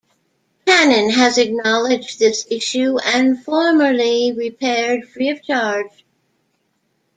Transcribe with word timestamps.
Canon 0.65 1.11
has 1.11 1.37
acknowledged 1.37 2.17
this 2.17 2.47
issue 2.49 2.97
and 3.05 3.39
formerly 3.43 4.33
repaired 4.35 5.07
free 5.07 5.29
of 5.29 5.43
charge. 5.43 6.03